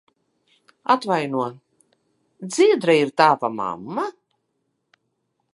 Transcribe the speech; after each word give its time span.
Atvaino, 0.93 1.43
Dzidra 2.49 2.97
ir 3.03 3.15
tava 3.23 3.53
mamma? 3.61 4.11